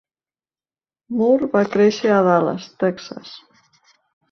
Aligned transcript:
Moor 1.17 1.43
va 1.51 1.61
créixer 1.75 2.15
a 2.15 2.23
Dallas, 2.31 2.67
Texas. 2.87 3.39